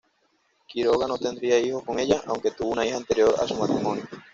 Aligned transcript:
Quiroga 0.67 1.05
no 1.07 1.19
tendría 1.19 1.59
hijos 1.59 1.83
con 1.83 1.99
ella, 1.99 2.19
aunque 2.25 2.49
tuvo 2.49 2.71
una 2.71 2.83
hija 2.83 2.97
anterior 2.97 3.35
a 3.39 3.47
su 3.47 3.53
matrimonio. 3.53 4.03